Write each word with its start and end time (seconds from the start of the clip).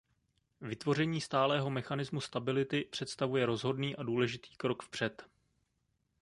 Vytvoření 0.61 1.21
stálého 1.21 1.69
mechanismu 1.69 2.21
stability 2.21 2.81
představuje 2.91 3.45
rozhodný 3.45 3.95
a 3.95 4.03
důležitý 4.03 4.49
krok 4.57 4.83
vpřed. 4.83 5.25